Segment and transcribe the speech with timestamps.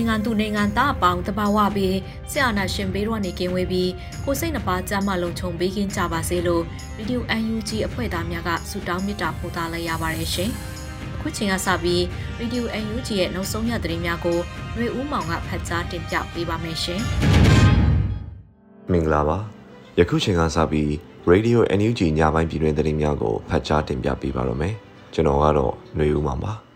[0.00, 1.96] ုင်ငံသူနိုင်ငံသားအပေါင်းတဘာဝပြီး
[2.30, 3.90] ဆရာနာရှင်ဘေးတော့နေကင်းဝေးပြီး
[4.24, 6.62] ကိုစိတ်နှပါကြမ်းမလုံးချုံပေးကင်းကြပါစေလို့
[6.96, 10.50] ဗီဒီယို UNG အဖွဲ့သားများကဆုတောင်းမေတ္တာပို့သလိုက်ရပါတယ်ရှင်။
[11.16, 12.02] အခုချိန်ကစပြီး
[12.38, 14.38] ဗီဒီယို UNG ရဲ့နောက်ဆုံးရသတင်းများကို
[14.74, 17.00] ຫນွေဦးမောင်ကဖတ်ကြားတင်ပြပေးပါမယ်ရှင်။
[18.92, 19.38] မင်္ဂလာပါ။
[19.98, 20.88] ယခုချိန်ကစပြီး
[21.30, 24.74] Radio NUG ညပိုင်းပြည်တွင်သတင်းများကိုဖတ်ကြားတင်ပြပေးပါရမယ်။
[25.14, 26.54] ကျွန်တော်ကတော့ຫນွေဦးမောင်ပါ။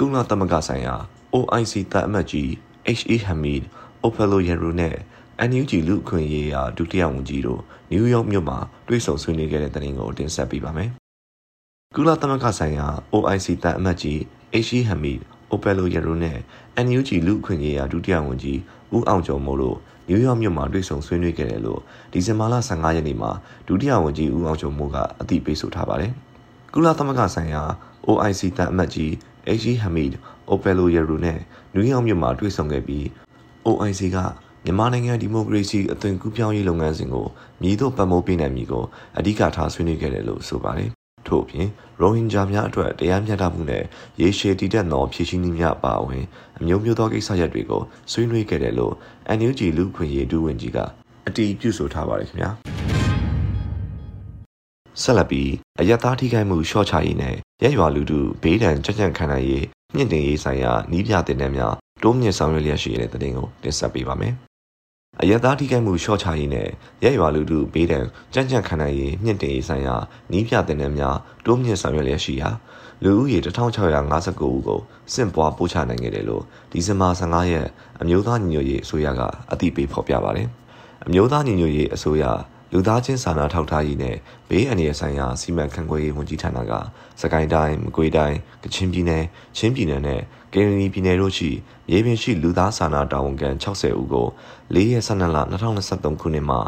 [0.00, 0.94] ကုလသမဂ္ဂဆိုင်ရာ
[1.34, 2.48] OIC တပ်အမတ်ကြီး
[2.98, 3.62] HE Hamid
[4.04, 4.96] Opelo Yeru နဲ့
[5.48, 10.90] NUG လူအခွင့်ရေးရာဒုတိယဝန်ကြီးတို့နယူးယောက်မြို့မှာတွေ့ဆုံဆွေးနွေးခဲ့တဲ့သတင်းကိုတင်ဆက်ပေးပါမယ်။
[11.96, 14.18] ကုလသမဂ္ဂဆိုင်ရာ OIC တပ်အမတ်ကြီး
[14.66, 15.20] HE Hamid
[15.52, 16.38] Opelo Yeru နဲ့
[16.86, 18.58] NUG လူအခွင့်ရေးရာဒုတိယဝန်ကြီး
[18.94, 21.80] ဦးအောင်ကျော်မိုးတို့နယူးယောက်မြို့မှာတွေ့ဆုံဆွေးနွေးခဲ့တယ်လို့
[22.12, 23.30] ဒီဇင်ဘာလ15ရက်နေ့မှာ
[23.68, 26.12] ဒုတိယဝန်ကြီးဦးအောင်ကျော်မိုးကအသိပေးဆိုထားပါတယ်။
[26.74, 27.62] ကုလသမဂ္ဂဆိုင်ရာ
[28.08, 29.12] OIC တပ်အမတ်ကြီး
[29.56, 30.12] HG Hamid
[30.52, 31.38] Opelo Yeru နဲ့
[31.74, 33.04] နယူးယောက်မြို့မှာတွေ့ဆုံခဲ့ပြီး
[33.66, 34.18] OIC က
[34.64, 37.26] မြန်မာနိုင်ငံဒီမိုကရေစီအသွင်ကူးပြောင်းရေးလုပ်ငန်းစဉ်ကို
[37.62, 38.84] မြည်သို့ပတ်မိုးပေးနိုင်မည်ကို
[39.18, 40.90] အဓိကထားဆွေးနွေးခဲ့တယ်လို့ဆိုပါတယ်။
[41.28, 41.68] ထို့အပြင်
[42.00, 43.84] ရိုဟင်ဂျာများအတွက်တရားမျှတမှုနဲ့
[44.20, 46.24] ရေရှည်တည်တတ်သောဖြည့်ရှင်းနည်းများအပါအဝင်
[46.58, 47.82] အမျိုးမျိုးသောကိစ္စရပ်တွေကို
[48.12, 48.94] ဆွေးနွေးခဲ့တယ်လို့
[49.38, 50.78] NUG လူခွင့်ရေးဒုဝန်ကြီးက
[51.28, 52.50] အတည်ပြုဆိုထားပါတယ်ခင်ဗျာ။
[55.02, 59.64] ဆက်လက်ပြီးအယက်သားထိခိုက်မှုရှော့ချရေးနဲ့ရဲရွာလူထုဘေးဒဏ်ကြကြံခံနိုင်ရေး
[59.94, 64.34] မြင့်တင်ရေးဆိုင်ရာနီးပြတင်တဲ့များတိုးမြင့်ဆောင်ရွက်လျက်ရှိတဲ့တဲ့တင်ကိုတင်ဆက်ပေးပါမယ်။
[65.20, 66.68] အယက်သားထိခိုက်မှုရှော့ချရေးနဲ့
[67.04, 69.94] ရဲရွာလူထုဘေးဒဏ်ကြကြံခံနိုင်ရေးမြင့်တင်ရေးဆိုင်ရာ
[70.32, 72.50] နီးပြတင်တဲ့များတိုးမြင့်ဆောင်ရွက်လျက်ရှိရာ
[73.04, 74.80] လူဦးရေ1659ဦးကို
[75.12, 76.42] စင့်ပွားပို့ချနိုင်ခဲ့တယ်လို့
[76.72, 77.66] ဒီဇင်ဘာ15ရက်
[78.00, 79.20] အမျိုးသားညီညွတ်ရေးအစိုးရက
[79.52, 80.48] အသိပေးဖော်ပြပါတယ်။
[81.06, 82.24] အမျိုးသားညီညွတ်ရေးအစိုးရ
[82.72, 84.16] လူသားချင်းစာနာထောက်ထားရေးနဲ့
[84.48, 86.72] ဘေးအန္တရာယ်ဆိုင်ရာစီမံခန့်ခွဲရေးဝန်ကြီးဌာနက
[87.20, 89.24] စကိုင်းတိုင်းမကွေးတိုင်းကချင်ပြည်နယ်
[89.56, 90.20] ချင်းပြည်နယ်နဲ့
[90.52, 91.50] ကရင်ပြည်နယ်တို့ရှိ
[91.92, 94.26] ရေပြင်ရှိလူသားစာနာတာဝန်ခံ60ဦးကို
[94.74, 96.60] ၄ရက်12လ2023ခုနှစ်မှာ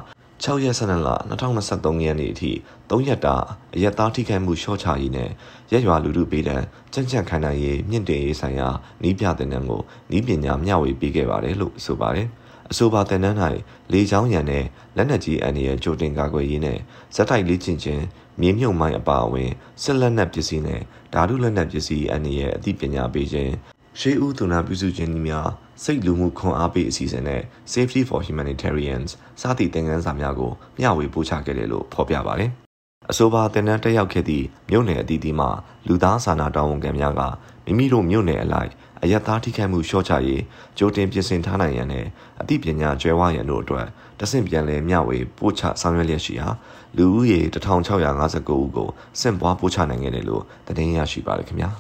[0.45, 2.53] 6ရက်12လ2023ရက်နေ့အထိ
[2.91, 3.37] 3ရက်တာ
[3.75, 5.31] အရက်သားထိခိုက်မှုရှော့ချရေးနဲ့
[5.73, 8.69] ရက်ရွာလူထုပေးတဲ့ကြံ့ကြံ့ခံနိုင်ရေးမြင့်တင်ရေးဆိုင်ရာ
[9.03, 12.29] နီးပြတဲ့နံကိုနီးပညာမျှဝေပေးခဲ့ပါတယ်လို့ဆိုပါတယ်။
[12.73, 13.37] အဆိုပါတင်နန်း၌
[13.93, 14.65] လေချောင်းရံနဲ့
[14.97, 16.79] လက်နက်ကြီးအန္တရာယ်ကြိုတင်ကာကွယ်ရေးနဲ့
[17.15, 18.03] ဇက်တိုက်လေ့ကျင့်ခြင်း
[18.41, 19.51] မြေမြုပ်မိုင်းအပါအဝင်
[19.83, 20.81] စစ်လက်နက်ပစ္စည်းနဲ့
[21.15, 23.53] ဓာတုလက်နက်ပစ္စည်းအန္တရာယ်အသိပညာပေးခြင်း
[24.01, 25.49] ရှေးဦးသူနာပြုစုခြင်းများ
[25.85, 27.43] စိတ်လူမှုခွန်အားပေးအစီအစဉ်နဲ့
[27.73, 32.51] Safety for Humanitarians စသည့်သင်ခန်းစာများကိုမျှဝေပို့ချခဲ့တယ်လို့ဖော်ပြပါတယ်။
[33.11, 35.47] အဆိုပါတင်နန်းတက်ရောက်ခဲ့သည့်မြို့နယ်အသီးသီးမှ
[35.89, 37.23] လူသားစာနာတာဝန်ခံများက
[37.65, 38.71] မိမိတို့မြို့နယ်အလိုက်
[39.03, 40.43] အယက်သားထိခိုက်မှုလျှော့ချရေး
[40.79, 42.07] ကြိုတင်ပြင်ဆင်ထားနိုင်ရန်နဲ့
[42.41, 43.87] အသိပညာကျွဲဝရန်တို့အတွက်
[44.21, 46.49] တဆင့်ပြန်လည်မျှဝေပို့ချဆောင်ရွက်လျက်ရှိရာ
[46.97, 48.89] လူဦးရေ1659ဦးကို
[49.21, 51.71] စင့်ပွားပို့ချနိုင်ခဲ့တယ်လို့သတင်းရရှိပါတယ်ခင်ဗျာ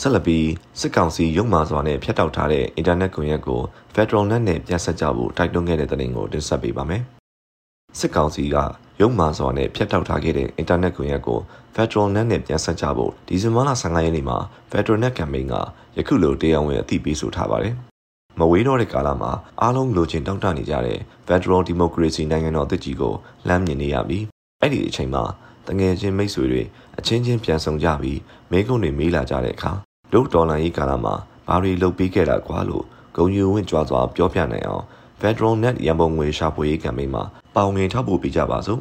[0.00, 0.48] ဆက်လက်ပြီး
[0.80, 3.60] စစ်ကောင်စီရုံမာစွာနဲ့ဖျက်တောက်ထားတဲ့အင်တာနက်ကွန်ရက်ကို
[3.94, 7.02] Federal Net နဲ့ပြန်ဆက်ကြဖို့တိုက်တွန်းခဲ့တဲ့သတင်းကိုတင်ဆက်ပေးပါမယ်
[7.98, 8.56] စစ်ကောင်စီက
[9.00, 11.40] ရုံမာစွာနဲ့ဖျက်တောက်ထားခဲ့တဲ့အင်တာနက်ကွန်ရက်ကို
[11.74, 14.38] Federal Net နဲ့ပြန်ဆက်ကြဖို့ဒီဇင်ဘာလ15ရက်နေ့မှာ
[14.70, 15.54] Federal Net Campaign က
[15.96, 17.74] ယခုလိုတရားဝင်အသိပေးဆိုထားပါတယ်။
[18.38, 19.30] မဝေးတော့တဲ့ကာလမှာ
[19.60, 20.98] အားလုံးလိုချင်တောင်းတနေကြတဲ့
[21.28, 23.14] Federal Democracy နိုင်ငံတော်တကြီးကို
[23.48, 24.24] လမ်းမြင်နေရပြီး
[24.60, 25.24] အဲ့ဒီအချိန်မှာ
[25.68, 26.62] တငယ်ချင်းမိတ်ဆွေတွေ
[26.98, 28.18] အချင်းချင်းပြန်ဆောင်ကြပြီး
[28.50, 29.72] မိကုန်းတွေမေးလာကြတဲ့အခါ
[30.12, 31.14] ဒုဒေါ်လာရေးကာလမှာ
[31.48, 32.84] ဘာတွေလုပ်ပေးခဲ့တာကွာလို့
[33.16, 34.84] ဂုံယူဝင့်ကြွားစွာပြောပြနိုင်အောင်
[35.20, 37.22] Federal Net ရန်ပုံငွေရှာဖွေရေးကမ်ပိန်းမှာ
[37.54, 38.80] ပေါင်ငင်ထောက်ပို့ပေးကြပါစို့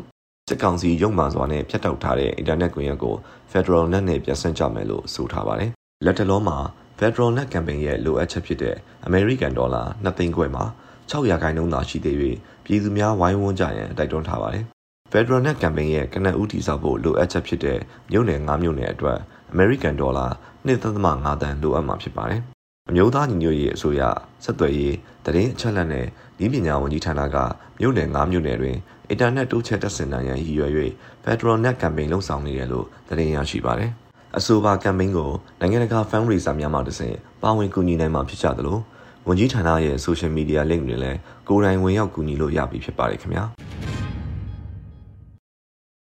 [0.51, 3.15] စစ်ကောင်စီရုံမှန်စွာနဲ့ဖျက်တောက်ထားတဲ့အင်တာနက်ကွန်ရက်ကို
[3.51, 5.71] Federal Net နဲ့ပြန်ဆင့်ကြမယ်လို့ဆိုထားပါတယ်
[6.05, 6.57] လက်တလုံးမှာ
[6.99, 8.75] Federal Net Campaign ရဲ့လိုအပ်ချက်ဖြစ်တဲ့
[9.07, 10.63] American Dollar 2သိန်းခွဲမှာ
[11.11, 12.15] 600ခိုင်နှုန်းသာရှိသေး၍
[12.65, 14.63] ပြည်သူများဝိုင်းဝန်းကြရန်တိုက်တွန်းထားပါတယ်
[15.11, 17.79] Federal Net Campaign ရဲ့ကနအူးတီဆောက်ဖို့လိုအပ်ချက်ဖြစ်တဲ့
[18.11, 19.19] မြို့နယ်9မြို့နယ်အတွက်
[19.53, 20.29] American Dollar
[20.67, 22.41] 2.5တန်လိုအပ်မှာဖြစ်ပါတယ်။
[22.89, 24.01] အမျိုးသားညီညွတ်ရေးအစိုးရ
[24.43, 24.95] ဆက်သွယ်ရေး
[25.25, 26.05] တရင်အချက်လက်နဲ့
[26.45, 27.37] ဤပညာဝန်ကြီးဌာနက
[27.79, 28.77] မြို့နယ်9မြို့နယ်တွင်
[29.09, 30.71] အင်တာနက်တိုးချဲ့တက်ဆင်နိုင်ရန်ရည်ရွယ်၍
[31.23, 33.91] Federal Net Campaign လှုံ့ဆော်နေတယ်လို့သတင်းရရှိပါတယ်။
[34.37, 38.79] အဆိုပါ campaign ကိုနိုင်ငံတကာ fundraiser များမှတဆင့်ပါဝင်ကူညီနိုင်မှာဖြစ်ကြသလို
[39.27, 43.43] ဝန်ကြီးဌာနရဲ့ social media link တွေလည်းကိုယ်တိုင်ဝင်ရောက်ကူညီလို့ရပြီဖြစ်ပါတယ်ခင်ဗျာ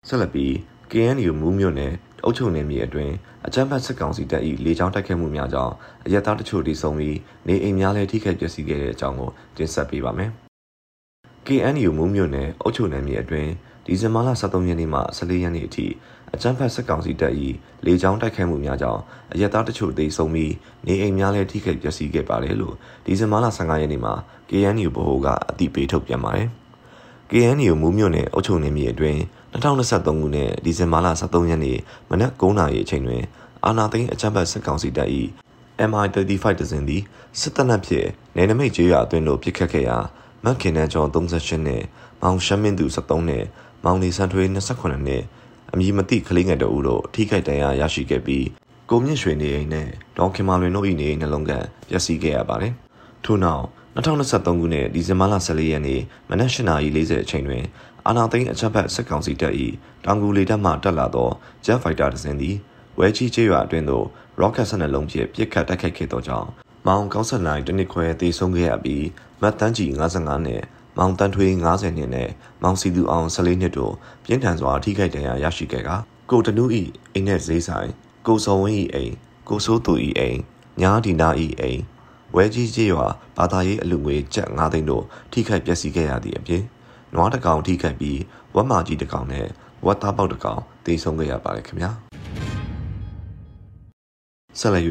[0.08, 0.52] ဆက်လက်ပြီး
[0.90, 1.92] KNU မူးမြို့နယ်
[2.24, 3.14] အုပ်ချုပ်နယ်မြေအတွင်း
[3.46, 5.72] အကြမ်းဖက်စစ်ကောင်စီတပ်၏လေကြောင်းတိုက်ခိုက်မှုများကြောင့်
[6.06, 7.16] အရက်သားတချို့တိဆုံပြီး
[7.48, 10.30] နေအိမ်များလည်းထိခိုက်ပျက်စီးခဲ့တဲ့အကြောင်းကိုတင်ဆက်ပေးပါမယ်။
[11.46, 13.50] KNU မူးမြို့နယ်အုပ်ချုပ်နယ်မြေအတွင်း
[13.86, 15.86] ဒီဇင်ဘာလ23ရက်နေ့မှ14ရက်နေ့အထိ
[16.34, 17.34] အကြမ်းဖက်စစ်ကောင်စီတပ်၏
[17.86, 19.00] လေကြောင်းတိုက်ခိုက်မှုများကြောင့်
[19.32, 20.52] အရက်သားတချို့သေဆုံးပြီး
[20.86, 22.74] နေအိမ်များလည်းထိခိုက်ပျက်စီးခဲ့ပါတယ်လို့
[23.04, 24.14] ဒီဇင်ဘာလ15ရက်နေ့မှာ
[24.50, 26.48] KNU ဗဟိုကအသိပေးထုတ်ပြန်ပါတယ်။
[27.30, 29.20] KNU မူးမြို့နယ်အုပ်ချုပ်နယ်မြေအတွင်း
[29.54, 31.78] 2023ခုနှစ်ဒီဇင်ဘာလ23ရက်နေ့
[32.10, 33.22] မနက်9:00နာရီအချိန်တွင်
[33.64, 35.08] အာနာသိန်းအကြမ်းဖက်စစ်ကောင်စီတပ်၏
[35.90, 37.02] MI35 တစင်းသည်
[37.40, 39.98] စစ်တပ်နက်ဖြင့်နယ်နိမိတ်ကျေးရွာအတွင်းသို့ပစ်ခတ်ခဲ့ရာ
[40.44, 41.82] မက်ခင်နန်ကျော်38နဲ့
[42.22, 43.44] မောင်ရှမ်းမင်းသူ73နဲ့
[43.84, 45.22] မောင်လီဆန်ထွေး28နဲ့
[45.72, 48.46] အမည်မသိကလေးငယ်တို့ဦးတို့ထိခိုက်ဒဏ်ရာရရှိခဲ့ပြီး
[48.90, 49.88] ကိုမြင့်ရွှေနေအိမ်နဲ့
[50.18, 51.52] ဒေါခင်မာလွင်တို့၏နေအိမ်နှလုံးက
[51.88, 52.72] ပျက်စီးခဲ့ရပါတယ်။
[53.24, 53.64] ထို့နောက်
[53.96, 56.00] 2023ခုနှစ်ဒီဇင်ဘာလ14ရက်နေ့
[56.30, 57.64] မနက်8:40အချိန်တွင်
[58.06, 59.54] အာနာသိန်းအချက်ဖက်စစ်ကောင်စီတပ်၏
[60.04, 61.28] တောင်ကူလေတပ်မှတက်လာသော
[61.64, 62.56] Jet Fighter တစ်စင်းသည်
[62.98, 64.06] ဝဲကြီးကျေးရွာအတွင်းသို့
[64.40, 66.48] rocket 12လုံးဖြင့်ပစ်ခတ်တိုက်ခိုက်ခဲ့သောကြောင့်
[66.86, 69.06] မောင်ကောင်းဆက်နိုင်တနစ်ခွဲတေဆုံးခဲ့ရပြီး
[69.40, 70.62] မတ်တန်းကြီး55နဲ့
[70.98, 72.30] မောင်တန်းထွေး90နှစ်နဲ့
[72.62, 73.94] မောင်စီသူအောင်14နှစ်တို့
[74.24, 75.90] ပြင်းထန်စွာထိခိုက်ဒဏ်ရာရရှိခဲ့က
[76.30, 76.82] ကိုတနူးဤ
[77.12, 77.90] အိမ်နဲ့ဈေးဆိုင်
[78.26, 79.14] ကိုစောဝင်းဤအိမ်
[79.48, 80.38] ကိုစိုးသူဤအိမ်
[80.80, 81.80] ညာဒီနာဤအိမ်
[82.34, 83.06] ဝဲကြီးကြီးရွာ
[83.36, 86.62] ဘာသာရေးအလူငွေကျပ်9သိန်းတို့ထိခိုက်ပျက်စီးခဲ့ရသည့်အပြင်
[87.14, 88.20] နွားတကောင်ထိခိုက်ပြီး
[88.54, 89.46] ဝက်မာကြီးတကောင်နဲ့
[89.86, 91.90] ဝက်သားပေါက်တကောင်တေဆုံးခဲ့ရပါတယ်ခင်ဗျာ
[94.58, 94.84] ဆက်လက်၍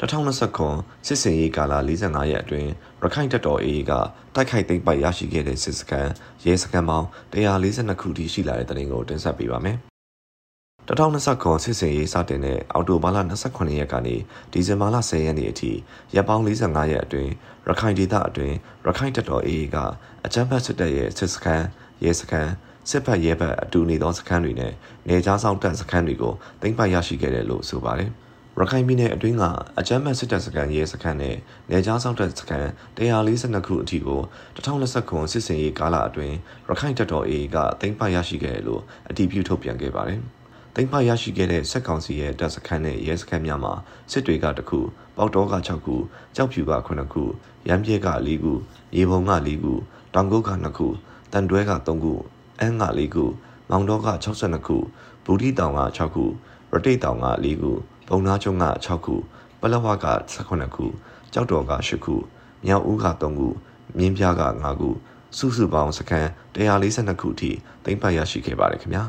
[0.00, 2.70] 2029စစ်စင်ရေးကာလ45ရက်အတွင်း
[3.02, 3.92] ရခိုင်တပ်တော် AA က
[4.34, 6.12] တိုက်ခိုက်သိမ်းပိုက်ရရှိခဲ့တဲ့စစ်စခန်း
[6.44, 9.78] ရဲစခန်းပေါင်း142ခုထိရှိလာတဲ့တဲ့တင်ကိုတင်ဆက်ပေးပါမယ်။
[10.88, 14.16] 2029စစ်စင်ရေးစတင်တဲ့အောက်တိုဘာလ28ရက်ကနေ
[14.52, 15.72] ဒီဇင်ဘာလ10ရက်နေ့အထိ
[16.14, 17.30] ရပ်ပေါင်း45ရက်အတွင်း
[17.66, 19.76] ရခိုင်ဒေသအတွင်းရခိုင်တပ်တော် AA က
[20.26, 21.66] အကြမ်းဖက်စစ်တပ်ရဲ့စစ်စခန်း
[22.04, 22.50] ရဲစခန်း
[22.90, 24.72] စစ်ဖက်ရဲဘက်အတူနေသောစခန်းတွေနဲ့
[25.08, 28.10] နေကြားဆောင်တပ်စခန်းတွေကိုသိမ်းပိုက်ရရှိခဲ့တယ်လို့ဆိုပါတယ်။
[28.58, 29.44] ရခိုင်ပြည်နယ်အတွင်းက
[29.78, 31.36] အကြမ်းဖက်စစ်တပ်စခန်းရဲစခန်းနဲ့
[31.70, 34.20] နေကြားဆောင်တပ်စခန်း142ခုအထိကို
[34.56, 36.34] 2029စစ်စင်ရေးကာလအတွင်း
[36.68, 40.22] ရခိုင်တပ်တော် AA ကသိမ်းပိုက်ရရှိခဲ့တယ်လို့အတည်ပြုထုတ်ပြန်ခဲ့ပါတယ်။
[40.76, 43.72] သိမ်းပိုက်ရရှိခဲ့တဲ့စက်ကောင်စီရဲ့တပ်စခန်းနဲ့ရဲစခန်းများမှာ
[44.10, 44.80] စစ်တွေကတခု
[45.16, 45.96] ပေါတောက6ခု
[46.36, 47.22] ကြောက်ဖြူက9ခု
[47.68, 48.52] ရမ်းပြဲက4ခု
[48.96, 49.72] ရေပုံက4ခု
[50.14, 50.86] တောင်ကုတ်က2ခု
[51.32, 52.12] တန်တွဲက3ခု
[52.60, 53.24] အန်းက4ခု
[53.70, 54.76] မောင်တော်က62ခု
[55.24, 56.24] ဘူဒီတောင်က6ခု
[56.70, 57.70] ရတိတ်တောင်က4ခု
[58.08, 59.14] ပုံနာချုံက6ခု
[59.60, 60.86] ပလဝက18ခု
[61.32, 62.14] ကြောက်တော်က8ခု
[62.66, 63.48] မြောက်ဦးက3ခု
[63.98, 64.88] မြင်းပြားက5ခု
[65.38, 67.50] စုစုပေါင်းစခန်း142ခုအထိ
[67.84, 69.04] သိမ်းပိုက်ရရှိခဲ့ပါတယ်ခင်ဗျာ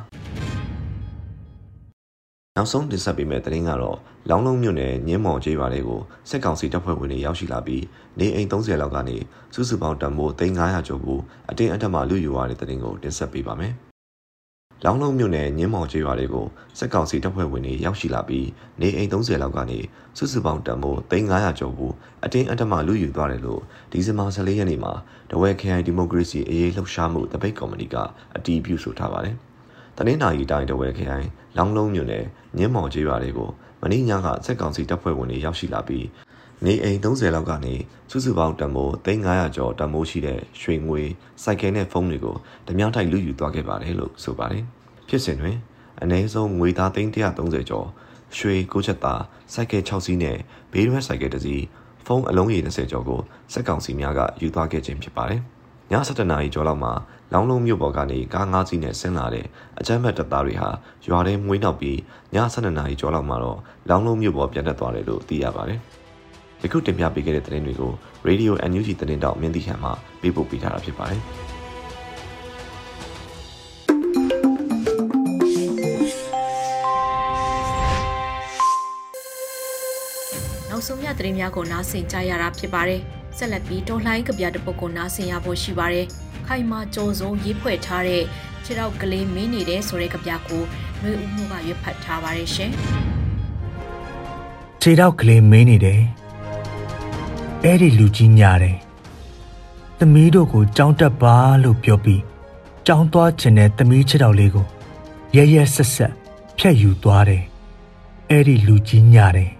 [2.57, 3.97] နောက်ဆုံးတင်ဆက်ပေးမယ့်သတင်းကတော့
[4.29, 7.83] လောင်းလုံးမြို့နယ်ညင်းမော်ကျေးရွာလေးကိုစစ်ကောင်စီတပ်ဖွဲ့ဝင်တွေရောက်ရှိလာပြီး
[8.19, 9.17] နေအိမ်30လောက်ကနေ
[9.53, 11.19] စုစုပေါင်းတန်ဖိုး3900ကျော်ကို
[11.49, 13.73] အတင်းအဓမ္မလူယူရတဲ့သတင်းကိုတင်ဆက်ပေးပါမယ်။
[14.85, 16.47] လောင်းလုံးမြို့နယ်ညင်းမော်ကျေးရွာတွေကို
[16.79, 18.47] စစ်ကောင်စီတပ်ဖွဲ့ဝင်တွေရောက်ရှိလာပြီး
[18.81, 19.79] နေအိမ်30လောက်ကနေ
[20.17, 21.91] စုစုပေါင်းတန်ဖိုး3900ကျော်ကို
[22.23, 24.93] အတင်းအဓမ္မလူယူသွားတယ်လို့ဒီဇင်ဘာ14ရက်နေ့မှာ
[25.31, 27.95] တဝဲခရိုင်ဒီမိုကရေစီအရေးလှုပ်ရှားမှုတပိတ်ကော်မတီက
[28.35, 29.37] အတည်ပြုဆိုထားပါတယ်။
[29.97, 32.25] တနင်္လာရီတိုင်းတဝဲခရိုင်လောင်းလုံးမြို့နယ်
[32.57, 33.49] ညင်းမော်ကျေးရွာတွေကို
[33.81, 36.07] မနေ့ညကစစ်ကောင်စီတပ်ဖွဲ့ဝင်တွေရောက်ရှိလာပြီး
[36.65, 37.75] နေအိမ်30လောက်ကနေ
[38.09, 41.01] စုစုပေါင်းတန်မိုး3500ကျော်တန်မိုးရှိတဲ့ရွှေငွေ
[41.43, 42.35] စိုက်ကယ်နဲ့ဖုန်းတွေကို
[42.67, 44.63] ဓမြောင်းထိုက်လူယူသွားခဲ့ပါတယ်လို့ဆိုပါတယ်။
[45.07, 45.57] ဖြစ်စဉ်တွင်
[46.01, 47.87] အနည်းဆုံးငွေသား330ကျော်
[48.37, 49.21] ရွှေ6ချက်သား
[49.53, 50.37] စိုက်ကယ်6စီးနဲ့
[50.71, 51.63] ဘေးရွက်စိုက်ကယ်တစ်စီး
[52.05, 53.21] ဖုန်းအလုံးရေ30ကျော်ကို
[53.53, 55.41] စက်ကောင်စီများကယူသွားခဲ့ခြင်းဖြစ်ပါတယ်။
[55.91, 56.93] ည7:00နာရီကျော်လောက်မှာ
[57.37, 59.45] လောင်းလုံးမြို့ပေါ်ကနေကား၅စီးနဲ့ဆင်းလာတဲ့
[59.79, 60.69] အကြမ်းဖက်တပ်သားတွေဟာ
[61.07, 61.97] ရွာထဲမွေးနောက်ပြီး
[62.33, 65.79] ည7:00နာရီကျော်လောက်မှာတော့လောင်းလုံးမြို့ပေါ်ပြန်တက်သွားတယ်လို့သိရပါတယ်။
[66.63, 67.91] ယခုတင်ပြပေးခဲ့တဲ့သတင်းတွေကို
[68.27, 69.89] Radio NUG သတင်းတောက်မြင့်တိဟန်မှ
[70.21, 71.21] ပေးပို့ပေးထားတာဖြစ်ပါတယ်။
[80.69, 83.01] နောက်ဆုံးရသတင်းများကိုနားဆင်ကြရတာဖြစ်ပါတယ်။
[83.37, 86.07] ဆက်လက်ပြီးတော်လှန်ရေးကြပြတပုတ်ကိုနားဆင်ရဖို့ရှိပါတယ်။
[86.47, 88.23] ခိုင်မာကြော်စုံရေးဖွဲ့ထားတဲ့
[88.63, 90.63] ခြေထောက်ကလေးမင်းနေတဲ့ဆိုတဲ့ကြပြကို
[90.99, 92.71] ຫນွေဦးမှုကရွတ်ဖတ်ထားပါတယ်ရှင်။
[94.81, 96.01] ခြေထောက်ကလေးမင်းနေတယ်။
[97.63, 98.77] အဲ့ဒီလူကြီးညာတယ်။
[99.99, 102.23] သမီးတို့ကိုကြောင်းတက်ပါလို့ပြောပြီး
[102.87, 104.65] ကြောင်းသွားခြင်းတဲ့သမီးချစ်တော်လေးကို
[105.35, 106.13] ရဲရဲဆက်ဆက်
[106.57, 107.43] ဖြတ်ယူသွားတယ်
[108.29, 109.51] အဲ့ဒီလူကြီးညတယ်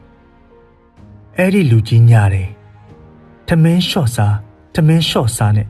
[1.37, 2.49] အဲ့ဒီလူကြီးညတယ်
[3.47, 4.35] ထမင်းလျှော့စား
[4.73, 5.67] ထမင်းလျှော့စားနဲ့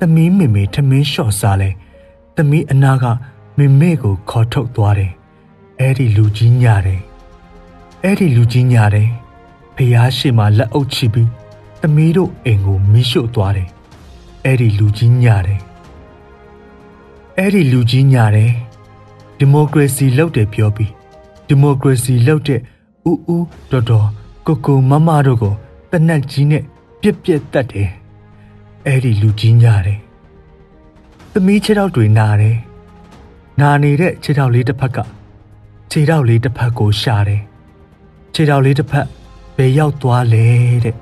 [0.00, 1.70] သမီးမေမေထမင်းလျှော့စားလဲ
[2.36, 3.04] သမီးအနာက
[3.58, 5.12] မေမေကိုခေါ်ထုတ်သွားတယ်
[5.80, 7.00] အဲ့ဒီလူကြီးညတယ်
[8.04, 9.08] အဲ့ဒီလူကြီးညတယ်
[9.76, 11.28] ဖះရှိမှလက်အုပ်ချပြီး
[11.80, 13.68] သမီးတို့အိမ်ကိုမီးရှို့သွားတယ်
[14.44, 15.60] အဲ့ဒီလူကြီးညတယ်
[17.38, 18.52] အဲ့ဒီလူကြီးညတယ်
[19.38, 20.92] ဒီမိုကရေစီလောက်တယ်ပြောပြီး
[21.46, 22.60] ဒီမိုကရေစီလောက်တဲ့
[23.10, 23.38] ဥဥ
[23.70, 24.08] တော်တော်
[24.46, 25.54] ကိုကိုမမတို့ကို
[25.90, 26.62] တနက်ကြီးနဲ့
[27.00, 27.90] ပြက်ပြက်တတ်တယ်
[28.86, 30.00] အဲ့ဒီလူကြီးညတယ်
[31.32, 32.56] သမီးခြေထောက်တွေနာတယ်
[33.60, 34.98] နာနေတဲ့ခြေထောက်လေးတစ်ဖက်က
[35.90, 37.42] ခြေထောက်လေးတစ်ဖက်ကိုရှာတယ်
[38.34, 39.06] ခြေထောက်လေးတစ်ဖက်
[39.56, 40.46] ဘယ်ရောက်သွားလဲ
[40.84, 40.96] တဲ့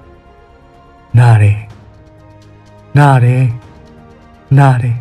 [1.18, 1.58] နာတယ်
[2.98, 3.44] နာတယ်
[4.58, 4.96] နာတယ်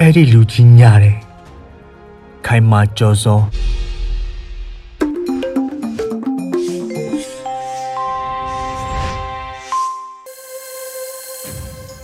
[0.00, 1.16] အဲ့ဒီလူကြီးညာတယ်
[2.46, 3.40] ခိုင်မာကြော်စော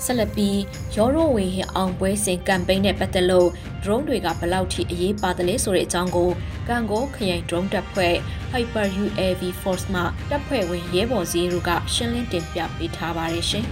[0.06, 0.58] ဆက်လက်ပြီး
[0.96, 3.48] ရောရိုဝေဟင်အောင်ပွဲစဉ်ကမ်ပိန်းနဲ့ပတ်သက်လို့
[3.82, 6.30] drone တွေကဘလောက်ထိအရေးပါတယ်လဲဆိုတဲ့အကြောင်းကို
[6.68, 8.14] ကန်ကိုခရိုင် drone တပ်ဖွဲ့
[8.52, 13.64] Hyper UAV Force မှတပ်ဖွဲ့ဝင်ရဲဘော်စီတို့ကရှင်းလင်းတင်ပြပေးထားပါတယ်ရှင်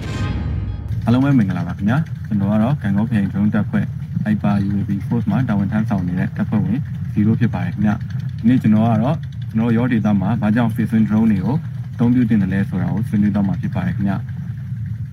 [1.05, 3.85] ။အားလုံးပဲမင်္ဂလာပါခင်ဗျာ။ကျွန်တော်ကတော့ကန်ကိုခရိုင် drone တပ်ဖွဲ့
[4.25, 6.79] Hyper UAV Force မှာတာဝန်ထမ်းဆောင်နေတဲ့တပ်ဖွဲ့ဝင်
[7.15, 7.93] 0ဖြစ်ပါတယ်ခင်ဗျ။
[8.39, 9.17] ဒီနေ့ကျွန်တော်ကတော့
[9.51, 11.57] ကျွန်တော်ရောဒေတာမှာဘာကြောင့် facing drone တွေကို
[11.95, 14.15] အသုံးပြုတင်တယ်လဲဆိုတာကိုဆွေးနွေးတော့မှာဖြစ်ပါတယ်ခင်ဗျ။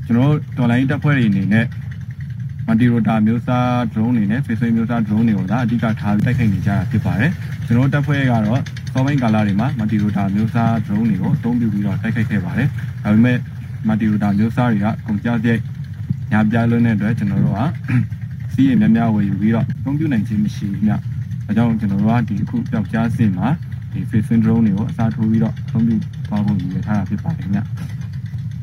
[0.10, 1.66] ကျွန်တော်တော်လိုင်းတပ်ဖွဲ့တွေအနေနဲ့
[2.68, 7.32] မတီရိုတာမျိုးစား drone တွေနဲ့ face မျိုးစား drone တွေကိုဒါအဓိကထားပြီးတိုက်ခိုက်နေကြတာဖြစ်ပါတယ်
[7.68, 8.62] ကျွန်တော်တပ်ဖွဲ့ကတော့
[8.94, 12.68] စောပိုင်းကာလတွေမှာမတီရိုတာမျိုးစား drone တွေကိုအသုံးပြုပြီးတော့တိုက်ခိုက်ခဲ့ပါတယ်
[13.04, 13.38] ဒါပေမဲ့
[13.88, 15.62] မတီရိုတာမျိုးစားတွေကကုန်ကြစရိတ်
[16.32, 17.62] ညာပြလွန်းတဲ့အတွက်ကျွန်တော်တို့က
[18.54, 23.48] စီးရင်များများဝယ်ယူပြီးတော့အသုံးပြုနိုင်ခြင်းမရှိဘူးမြဒါကြောင့်ကျွန်တော်တို့ကဒီအခုပျောက်ကြားစင်မှာ
[23.92, 25.96] ဒီ face drone တွေကိုအစားထိုးပြီးတော့အသုံးပြု
[26.28, 27.60] သွားဖို့ရည်ရွယ်ထားတာဖြစ်ပါတယ်ခင်ဗျ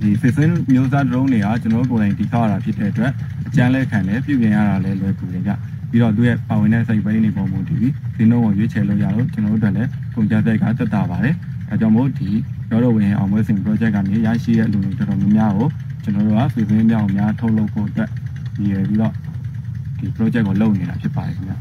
[0.02, 3.12] ဒီ fixing မျိုးစား drone တွေကကျွန်တော်ကိုယ်တိုင်တိဆောက်ရတာဖြစ်တဲ့အတွက်
[3.46, 5.50] အကျန်းလဲခံလဲပြုပြင်ရတာလဲလွယ်ကူတယ်ကြ
[5.90, 11.34] ပြီးတော့သူရဲ့ပါဝင်တဲ့စိတ်ပိုင်းတွေပုံမှုတည်ပြီးဒီနှုန်းကိုရွေးချယ်လို့ရလို့ကျွန်တော်တို့အတွက်လည်းကုန်ကျစရိတ်ကသက်သာပါတယ်
[11.70, 12.28] အဲကြောင့်မို့ဒီ
[12.70, 15.68] ရောတော့ဝင်အောင်မွေးစင် project ကနေရရှိတဲ့လူတွေတော်တော်များများကို
[16.02, 18.10] ကျွန်တော်တို့က fixing မြောက်များထုတ်လုပ်ဖို့အတွက်
[18.58, 19.12] ရည်ရွယ်ပြီးတော့
[19.98, 21.56] ဒီ project ကိုလုပ်နေတာဖြစ်ပါတယ်ခင်ဗျာ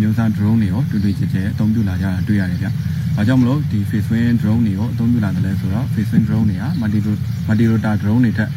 [0.00, 2.68] မျိုးစား drone တွေကိုတွေ့တွေ့ကြကြအသုံးပြုလာကြတာတွေ့ရတယ်ဗျ။
[3.16, 6.98] ဘာကြောင့်မလို့ဒီ face win drone တွေကိုအသုံးပြုလာတယ်လဲဆိုတော့ face win drone တွေက multi
[7.48, 8.50] multi rotor drone တွေထက်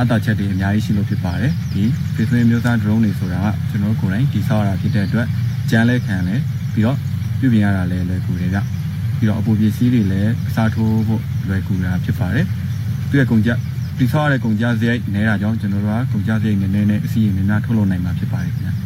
[0.00, 1.82] အတာချက်တွေအများကြီးရှိလို့ဖြစ်ပါတယ်။ဒီ
[2.14, 5.26] face win မျိုးစား drone တွေဆိုတာကကျွန်တော်ကိုယ်တိုင်တိဆောက်ရတာဖြစ်တဲ့အတွက်
[5.70, 6.34] ကြမ်းလဲခံလဲ
[6.74, 6.96] ပြီးတော့
[7.40, 8.58] ပြုပြင်ရတာလည်းလွယ်ကူတယ်ဗျ။
[9.18, 12.46] ပြီးတော့အပူပစ္စည်းတွေလည်းအစားထိုးဖို့လွယ်ကူတာဖြစ်ပါတယ်။
[13.08, 13.50] သူရဲ့ကုန်ကြ
[13.98, 18.74] တိဆောက်ရတဲ့ကုန်ကြစရိတ်နဲတာကြောင့်ကျွန်တော်တို့ကကုန်ကြစရိတ်နည်းနည်းနဲ့အစီအရင်များထုတ်လုပ်နိုင်မှာဖြစ်ပါတယ်ခင်ဗျာ။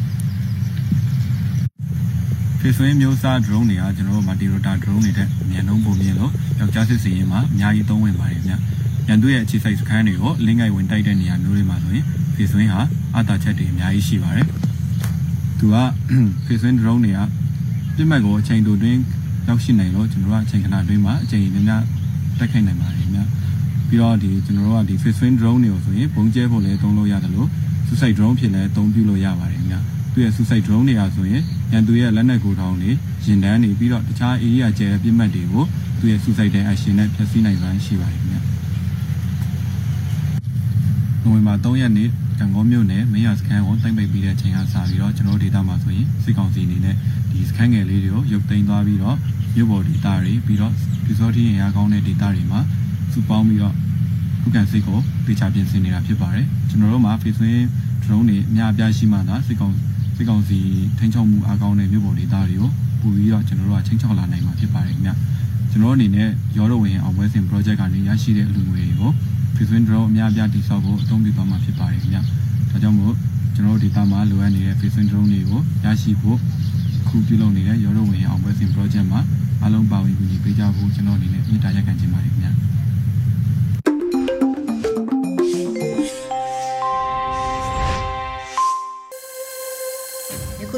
[2.60, 8.52] face wing မျိုးစား drone တွေကကျွန်တော်တို့ multi rotor drone တွေတဲ့မြန်နှုံးပုံမြင်လို့ယောက်ျားစစ်စီရင်မှာအများကြီးသုံးဝင်ပါတယ်ဗျ။
[9.08, 12.82] ရန်သူရဲ့အခြေစိုက်စခန်းတွေကိုလင်းငိုင်ဝင်တိုက်တဲ့နေရာမျိုးတွေမှာဆိုရင် face wing ဟာ
[13.16, 14.46] အတာချက်တွေအများကြီးရှိပါတယ်။
[15.58, 15.76] သူက
[16.46, 17.20] face wing drone တွေက
[17.96, 19.00] ပြစ်မှတ်ကိုအချိန်တိုတွင်း
[19.48, 21.82] ရောက်ရှိနိုင်လို့ကျွန်တော်တို့အချိန်ခဏတွင်းမှာအချိန်များများ
[22.38, 23.20] တိုက်ခိုက်နိုင်ပါတယ်ဗျ။
[23.88, 27.48] ပြီးတော့ဒီကျွန်တော်တို့ကဒီ face wing drone တွေကိုဆိုရင်ဘုံကျဲဖို့လည်းသုံးလို့ရတယ်လို့
[27.86, 29.74] suicide drone ဖြစ်လည်းအသုံးပြုလို့ရပါတယ်ဗျ။
[30.12, 32.90] သူရဲ့ suicide drone တွေကဆိုရင် ရန်သူရဲ့လက်နက်ကိုထောင်တွေ
[33.24, 35.64] ရင်တန်းနေပြီးတော့တခြား area ကျဲတဲ့ပြစ်မှတ်တွေကို
[35.98, 38.38] သူရဲ့ suicide action နဲ့ဖျက်ဆီးနိုင်စွမ်းရှိပါတယ်ခင်ဗျ။
[41.22, 42.08] နိုဝင်ဘာ3ရက်နေ့
[42.38, 46.94] ကံကောမြို့နယ်မင်းရစခန်းကိုတိုက်ပိတ်ပြီးတဲ့အချိန်ကစပြီးတော့ကျွန်တော်ဒေတာမှာဆိုရင်စစ်ကောင်စီအနေနဲ့
[47.30, 49.16] ဒီစခန်းငယ်လေးတွေကိုရုပ်သိမ်းသွားပြီးတော့
[49.54, 50.72] မြို့ပေါ်ဒေတာတွေပြီးတော့
[51.06, 52.60] ဒီစောတိရင်ရကောင်းတဲ့ဒေတာတွေမှာ
[53.12, 53.74] စုပေါင်းပြီးတော့
[54.42, 57.66] ခုခံစစ်ကိုတေချာပြင်ဆင်နေတာဖြစ်ပါတယ်ကျွန်တော်တို့မှာ Facebook
[58.04, 60.58] drone တွေအများအပြားရှိမှသာစစ်ကောင်စ စ်ကောင်စီ
[60.98, 62.70] ထိန်းချုပ်မှုအားကောင်းတဲ့မြို့ပေါ်ဒေသတွေကို
[63.00, 65.12] ပို့ပြီးတော့ကျွန်တော်တို့ကချင်းချောက်လာနိုင်မှာဖြစ်ပါတယ်ခင်ဗျ
[65.70, 69.12] ကျွန်တော်အနေနဲ့ရောတော်ဝင်အောင်ပွဲစဉ် project ကနေရရှိတဲ့အလူငွေတွေကို
[69.56, 73.14] Fishwin Drone အများအပြားတိစောက်ဖို့အသုံးပြုသွားမှာဖြစ်ပါတယ်ခင်ဗျဒါကြောင့်မို့
[73.54, 76.38] ကျွန်တော်တို့ဒေသမှာလိုအပ်နေတဲ့ Fishwin Drone တွေကိုရရှိဖို့
[77.08, 79.20] ခုပြုလုပ်နေတဲ့ရောတော်ဝင်အောင်ပွဲစဉ် project မှာ
[79.62, 82.48] အားလုံးပါဝင်ကူညီပေးကြဖို့ကျွန်တော်အနေနဲ့မြစ်တာရက်ခံချင်ပါတယ်ခင်ဗျ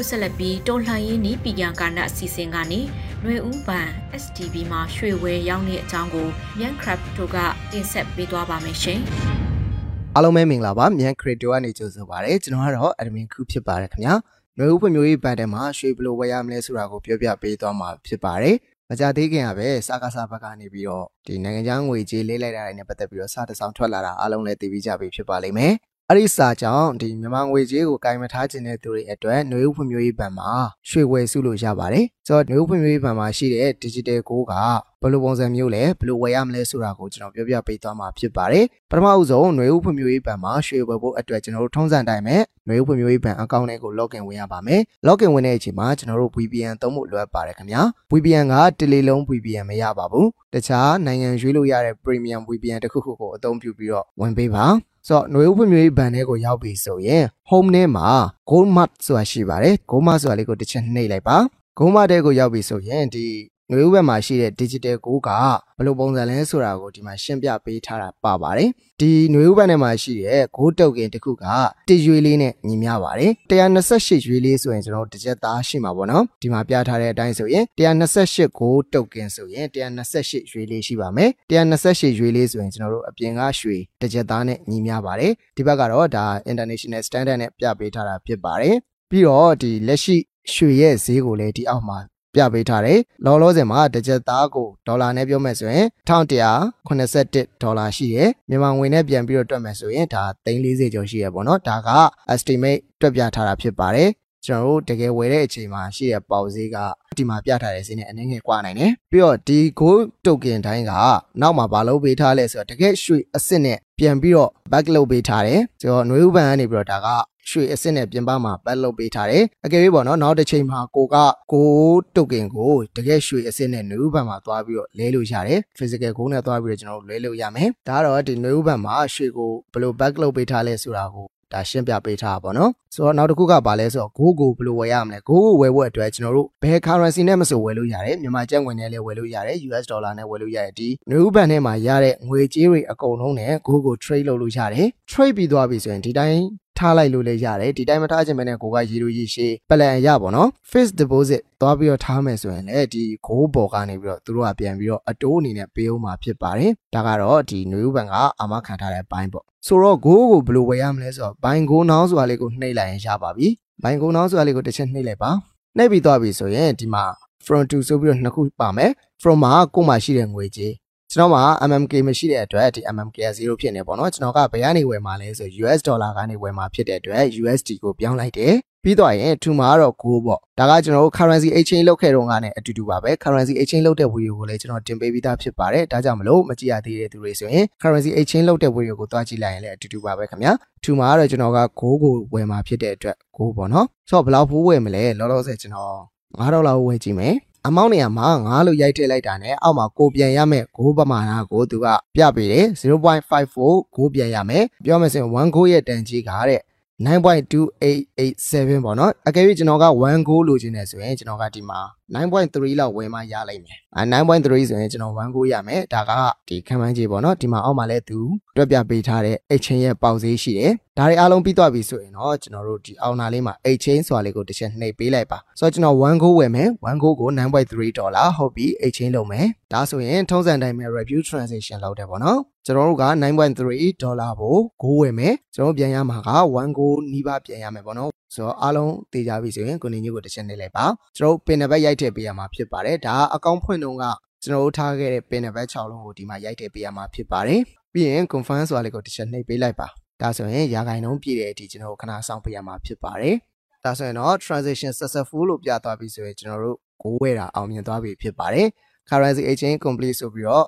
[0.08, 2.80] ဆက်လက်ပြီးတော်လှန်ရေးနီးပီယံကာနအစီအစဉ်ကနေ
[3.22, 3.86] ຫນွေဦးပန်
[4.22, 6.28] STB မှာရွှေဝဲရောင်းနေတဲ့အကြောင်းကို
[6.62, 7.36] Yan Crypto က
[7.72, 9.00] တင်ဆက်ပေးသွားပါမယ်ရှင်။
[10.14, 14.14] အားလုံးပဲမင်္ဂလာပါမြန် Crypto ကနေကြိုဆိုပါရစေကျွန်တော်ကတော့ admin ခုဖြစ်ပါတယ်ခင်ဗျာ။
[14.56, 18.56] ຫນွေဦးဖွံ့ဖြိုးရေးဘဏ်ထဲမှာရွှေဘယ်လိုဝယ်ရမလဲဆိုတာကိုပြောပြပေးသွားမှာဖြစ်ပါတယ်။
[18.90, 25.74] မကြသေးခင်ကပဲစကားစားဘက်ကနေပြီးတော့ဒီနိုင်ငံခြားငွေကြေးလေးလိုက်တာတွေနဲ့ပတ်သက်ပြီးတော့စတဆောင်ထွက်လာတာအားလုံးလည်းသိပြီးကြပြီဖြစ်ပါလိမ့်မယ်။
[26.13, 30.51] အဲ့ဒီစာကြောင့်ဒီမြန်မာငွေကြေးကိုကင်မထားခြင်းတဲ့သူတွေအတွက်နှွေးဖွံ့ဖြိုးရေးဘဏ်မှာ
[30.89, 34.53] ရွှေဝယ်စုလို့ရပါတယ်။ဆိုတော့နှွေးဖွံ့ဖြိုးရေးဘဏ်မှာရှိတဲ့ digital gold က
[35.02, 54.66] ဘယ်လိုပုံစံမျိုးလဲဘယ်လိုဝယ်ရမလဲဆိုတာကိုကျွန်တော်ပြောပြပေးသွားမှာဖြစ်ပါတယ်ပထမအဆုံးຫນွေဥဖွံ့ဖြိုးရေးဘဏ်မှာရွှေဝယ်ဖို့အတွက်ကျွန်တော်တို့ထုံးစံတိုင်းပဲຫနွေဥဖွံ့ဖြိုးရေးဘဏ်အကောင့်လေးကို login ဝင်ရပါမယ် login ဝင်တဲ့အချိန်မှာကျွန်တော်တို့ VPN သုံးဖို့လိုအပ်ပါတယ်ခင်ဗျာ VPN ကတလီလုံး VPN မရပါဘူးတခြားနိုင်ငံရွေးလို့ရတဲ့ premium VPN တစ်ခုခုကိုအသုံးပြုပြီးတော့ဝင်ပေးပါ
[55.08, 58.08] ဆိုတော့ຫນွေဥဖွံ့ဖြိုးရေးဘဏ်ထဲကိုရောက်ပြီဆိုရင် home ထဲမှာ
[58.50, 61.36] gold mart ဆိုတာရှိပါတယ် gold mart ဆိုတာလေးကိုတစ်ချက်နှိပ်လိုက်ပါ
[61.78, 63.24] gold mart ထဲကိုရောက်ပြီဆိုရင်ဒီ
[63.71, 65.29] ငွေဥပမာရှိတဲ့ digital ကိုက
[65.77, 71.45] ဘယ်လိုပုံစံလဲဆိုတာကိုဒီမှာရှင်းပြပေးထားတာပါပါတယ်ဒီငွေဥပမာမှာရှိတဲ့ gold token တစ်ခုက
[71.87, 88.75] တရွေလေးနဲ့ညီမျှပါတယ်128ရွေလေးဆိုရင်ကျွန်တော်တစ်ချက်သားရှိမှာပေါ့နော်ဒီမှာပြထားတဲ့အတိုင်းဆိုရင်128 gold token ဆိုရင်128ရွေလေးရှိပါမယ်128ရွေလေးဆိုရင်ကျွန်တော်တို့အပြင်ကရွှေတစ်ချက်သားနဲ့ညီမျှပါတယ်ဒီဘက်ကတော့ဒါ international standard နဲ့ပြပေးထားတာဖြစ်ပါတယ်
[89.09, 90.17] ပြီးတော့ဒီလက်ရှိ
[90.53, 91.99] ရွှေရဲ့ဈေးကိုလည်းဒီအောက်မှာ
[92.35, 101.89] ပြပေးထားတယ်။လောလောဆယ်မှာတစ်ကြက်သားကိုဒေါ်လာနဲ့ပြောမယ်ဆိုရင်1181ဒေါ်လာရှိတယ်။မြန်မာငွေနဲ့ပြန်ပြီးတော့တွက်မယ်ဆိုရင်ဒါ340ကျော်ရှိရပေါ့နော်။ဒါက
[102.33, 104.09] estimate တွက်ပြထားတာဖြစ်ပါတယ်။
[104.45, 106.77] ကျွန်တော်တို့တကယ်ဝယ်တဲ့အချိန်မှာရှိတဲ့ပေါက်ဈေးက
[107.17, 110.93] ဒီမှာပြထားတဲ့ဈေးနဲ့အနည်းငယ်ကွာနိုင်တယ်ပြီးတော့ဒီ gold token တိုင်းက
[111.41, 117.07] နောက်မှာဘာလို့ပေးထားလဲဆိုတော့တကယ်ရွှေအစ်စ်နဲ့ပြန်ပြီးတော့ back လုပ်ပေးထားတယ်ဆိုတော့ຫນွေဥပန်ကနေပြီးတော့ဒါက
[117.49, 121.15] ရွှေအစစ်နဲ့ပြင်ပမှာပတ်လုပ်ပေးထားတယ်အကယ်၍ပေါ့နော်နောက်တစ်ချိန်မှာကိုက
[121.53, 121.69] ကို
[122.15, 144.87] တိုကင်ကိုတကယ်ရွှေအစစ်နဲ့နွေဥပံမှာသွားပြီးတော့လဲလို့ရတယ် physical ကိုနဲ့သွားပြီးတော့ကျွန်တော်တို့လဲလို့ရမယ်ဒါကတော့ဒီနွေဥပံမှာရွှေကိုဘယ်လို back လုပ်ပေးထားလဲဆိုတာကိုဒါရှင်းပြပေးထားပါတော့နော်ဆိုတော့နောက်တစ်ခုကဘာလဲဆိုတော့ Google ဘယ်လိုဝယ်ရမလဲ Google ဝယ်ဖို့အတွက်ကျွန်တော်တို့ဘယ် currency နဲ့မဆိုဝယ်လို့ရတယ်မြန်မာကျပ်ငွေနဲ့လည်းဝယ်လို့ရတယ် US ဒေါ်လာနဲ့ဝယ်လို့ရတယ်ဒီနွေဥပန်ထဲမှာရတဲ့ငွေကြေးတွေအကုန်လုံးနဲ့ Google trade လုပ်လို့ရတယ်
[145.11, 146.41] trade ပြီးသွားပြီဆိုရင်ဒီတိုင်း
[146.77, 163.47] ထားလိုက်လို့လည်းရတယ်ဒီတိုင်းမထားခြင်းပဲနဲ့ကိုကရေလိုရေရှည်ပလန်ရပါတော့ fixed deposit သွားပြီးတော့ထားမယ်ဆိုရင်လည်းဒီဂိုးပေါ်ကနေပြီးတော့သူတို့ကပြန်ပြီးတော့အတိုးအနေနဲ့ပေးအောင်မှာဖြစ်ပါတယ်ဒါကတော့ဒီနယူးဘန်ကအာမခံထားတဲ့အပိုင်းပေါ့ဆိုတော့ဂိုးကိုဘယ်လိုဝယ်ရမလဲဆိုတော့ဘိုင်ဂိုးနောင်းဆိုတာလေးကိုနှိပ်လိုက်ရင်ရပါပြီ
[163.83, 165.31] ဘိုင်ဂိုးနောင်းဆိုတာလေးကိုတစ်ချက်နှိပ်လိုက်ပါ
[165.77, 167.03] နှိပ်ပြီးသွားပြီဆိုရင်ဒီမှာ
[167.45, 170.73] front to ဆိုပြီးတော့နှစ်ခုပါမယ် from မှာကို့မှာရှိတဲ့ငွေကြေး
[171.13, 184.09] ကျွန်တော်မှာ MMK မရှိတဲ့အတွက်ဒီ MMK က0ဖြစ်နေပေါ့နော်ကျွန်တော်ကဘယ်ကနေဝယ်မှာလဲဆို US ဒေါ်လာကနေဝယ်မှာဖြစ်တဲ့အတွက် USD ကိုပြောင်းလိုက်တယ်ပြီးတော့ရင်2မှာတော့9ပေါ့ဒါကကျွန်တော်တို့ currency exchange လုပ်ခဲ့တော့ကနဲ့အတူတူပါပဲ currency exchange လုပ်တဲ့
[184.13, 195.95] video ကိုလည်းကျွန်တော်တင်ပေးပြီးသားဖြစ်ပါတယ်ဒါကြောင့်မလို့မကြည့်ရသေးတဲ့သူတွေဆိုရင် currency exchange လုပ်တဲ့ video ကိုတွားကြည့်လိုက်ရင်လည်းအတူတူပါပဲခင်ဗျာ2မှာတော့ကျွန်တော်က9ကိုဝယ်မှာဖြစ်တဲ့အတွက်9ပေါ့နော်ဆိုတော့ဘယ်လောက်ဖိုးဝယ်မလဲလောလောဆယ်ကျွန်တော်
[196.39, 197.35] 9ဒေါ်လာဝယ်ကြည့်မယ်
[197.67, 206.61] အမောင်းနေရာမှာ9လို့ရိုက်ထည့်လိုက်တာနဲ့အောက်မှာကိုပြန်ရမယ်ဂိုးပမာဏကိုသူကပြပေးတယ်0.54ဂိုးပြန်ရမယ်ပြောမယ်ဆိုရင်1ဂိုးရဲ့တန်ကြီးကတဲ့
[207.01, 211.79] 9.2887ပေါ့နော်အကယ်၍ကျွန်တော်က1 goal လိုချင်တယ်ဆိုရင်ကျွန်တော်ကဒီမှာ
[212.13, 216.11] 9.3လောက်ဝယ်မှရလိမ့်မယ်အဲ9.3ဆိုရင်ကျွန်တော်1 goal ရမယ်ဒါက
[216.47, 218.19] ဒီခံမှန်းကြီးပေါ့နော်ဒီမှာအောက်မှာလည်းသူ
[218.55, 240.85] တွက်ပြပေးထားတဲ့ exchange ရဲ့ပေါက်ဈေးရှိတယ်ဒါတွေအားလုံးပြီးသွားပြီဆိုရင်တော့ကျွန်တော်တို့ဒီအောက်နာလေးမှာ exchange ဆိုတာလေးကိုတစ်ချက်နှိပ်ပေးလိုက်ပါဆိုတော့ကျွန်တော်1 goal ဝယ်မယ်1 goal ကို9.3ဒေါ်လာဟုတ်ပြီ exchange လုပ်မယ်ဒါဆိုရင်ထုံးစံတိုင်းပဲ review transaction လုပ်တယ်ပေါ့နော်ကျွန်တော်တို့က9.3ဒေါ်လာကို6ဝယ်မယ်ကျွန်တော်ပြန်ရမှာက1ကိုနီးပါးပြန်ရမယ်ပေါ့နော်ဆိုတော့အားလုံးသိကြပြီဆိုရင်ကိုနေညို့ကိုတစ်ချက်နေလိုက်ပါ
[241.17, 244.03] ကျွန်တော်ပင်နဘက်ရိုက်ထည့်ပေးရမှာဖြစ်ပါတယ်ဒါအကောင့်ဖွင့်တော့က
[244.43, 247.61] ကျွန်တော်တို့ထားခဲ့တဲ့ပင်နဘက်6လုံးကိုဒီမှာရိုက်ထည့်ပေးရမှာဖြစ်ပါတယ်
[247.93, 249.89] ပြီးရင် confirm ဆိုတာလေးကိုတစ်ချက်နှိပ်ပေးလိုက်ပါ
[250.21, 253.35] ဒါဆိုရင်ရာဂိုင်နှုန်းပြည့်တဲ့အထိကျွန်တော်ခဏစောင့်ပေးရမှာဖြစ်ပါတယ်
[253.83, 258.67] ဒါဆိုရင်တော့ transaction successful လို့ပြသွားပြီဆိုရင်ကျွန်တော်တို့ကိုဝဲတာအောင်မြင်သွားပြီဖြစ်ပါတယ်
[259.09, 260.65] currency exchange complete ဆိုပြီးတော့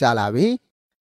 [0.00, 0.46] ကြာလာပြီ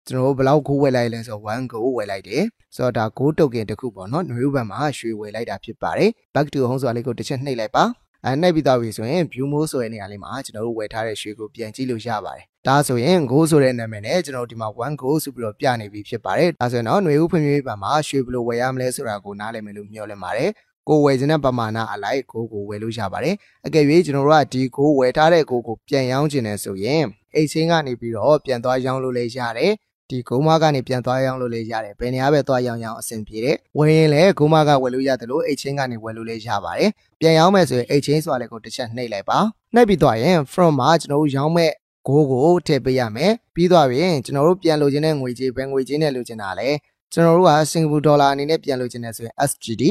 [0.07, 2.45] ကျွန်တော်တို့ဘယ်လောက်ကိုဝယ်လိုက်လဲဆိုတော့1ကိုဝယ်လိုက်တယ်
[2.77, 7.85] ဆိုတော့ဒါ6 token တစ်ခုပေါ့နော်နွေဥပံမှာရွှေဝယ်လိုက်တာဖြစ်ပါတယ် back to home ဆိုတာလေးကိုတစ်ချက်နှိပ်လိုက်ပါ
[8.25, 20.51] အဲနှိပ်ပြီးသားပြီဆိုရင် view mode ဆိုတဲ့နေရာလေးမှာကျွန်တော်တို့ဝယ်ထားတဲ့ရွှေကိုပြန်ကြည့်လို့ရပါတယ် ဒါဆိုရင် go ဆိုတဲ့နာမည်နဲ့ကျွန်တော်တို့ဒီမှာ1 go ဆိုပြီးတော့ပြနေပြီဖြစ်ပါတယ်ဒါဆိုရင်တော့ຫນွေဥဖွံ့ဖြိုးရေးပံမှာရွှေဘယ်လိုဝယ်ရမလဲဆိုတာကိုနားလည်မယ်လို့မျှော်လင့်ပါတယ်
[20.89, 23.35] ကိုဝယ်ခြင်းတဲ့ပမာဏအလိုက်ကိုကိုဝယ်လို့ရပါတယ်
[23.67, 27.03] အကယ်၍ကျွန်တော်တို့ကဒီကိုဝယ်ထားတဲ့ကိုကိုပြန်ရောင်းခြင်းနဲ့ဆိုရင်
[27.35, 29.73] အိတ်ချင်းကနေပြီးတော့ပြန်သွားရောင်းလို့လည်းရတယ်
[30.11, 39.39] ဒီဂိုးမကနေပြန်သွားရောင်းလို့လည်းရတယ်ဘယ်နေရာပဲသွားရောင်းရောင်းအဆင်ပြေတယ်ဝယ်ရင်လည်းဂိုးမကဝယ်လို့ရတယ်လို့အိတ်ချင်းကနေဝယ်လို့လည်းရပါတယ်ပြန်ရောင်းမယ်ဆိုရင်အိတ်ချင်းဆိုတာလည်းကိုတစ်ချက်နှိပ်လိုက်ပါ
[39.75, 41.73] နှိပ်ပြီးသွားရင် from မှာကျွန်တော်တို့ရောင်းမဲ့
[42.07, 46.69] ဂိုးကိုထည့်ပေးရမယ်ပြီးသွားရင်ကျွန်တော်တို့ပြန်လိုချင်တဲ့ငွေကြေးဘယ်ငွေကြေးနဲ့လိုချင်တာလဲ
[47.13, 49.83] ကျွန်တော်တို့ကစင်ကာပူဒေါ်လာအနေနဲ့ပြန်လိုချင်တယ်ဆိုရင် SGD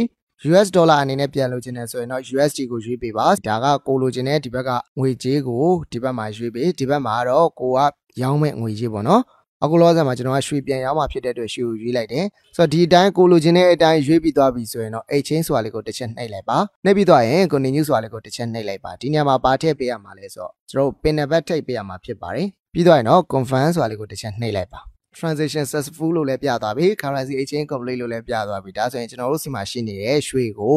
[0.50, 4.70] US ဒေါ်လာအနေနဲ့ပြန်လိုချင်တယ်ဆိုရင်တော့ USD ကိုရွေးပေးပါဒါကကိုလိုချင်တဲ့ဒီဘက်က
[5.00, 7.80] ငွေကြေးကိုဒီဘက်မှာရွေးပေးဒီဘက်မှာတော့ကိုက
[8.22, 9.22] ရောင်းမဲ့ငွေကြေးပေါ့နော်
[9.64, 24.82] အခုလောဆယ်မှာကျွန်တော်ကရွှေပြန်ရောင်းမှာဖြစ်တဲ့အတွက်ရွှေကိုရွေးလိုက်တယ်ဆိုတော့ဒီအတိုင်းကိုလိုချင်တဲ့အတိုင်းရွေးပြီးသွားပြီဆိုရင်တော့ exchange ဆိုတာလေးကိုတစ်ချက်နှိပ်လိုက်ပါနှိပ်ပြီးသွားရင် continue ဆိုတာလေးကိုတစ်ချက်နှိပ်လိုက်ပါဒီနေရာမှာပါထည့်ပေးရမှာလဲဆိုတော့ကျွန်တော် pin number ထိပ်ပေးရမှာဖြစ်ပါတယ်ပြီးသွားရင်တော့ confirm ဆိုတာလေးကိုတစ်ချက်နှိပ်လိုက်ပါ
[25.18, 30.76] transaction successful လို့လည်းပြသွားပြီ currency exchange complete လို့လည်းပြသွားပြီဒါဆိုရင်ကျွန်တော်တို့စီမှာရှိနေတဲ့ရွှေကို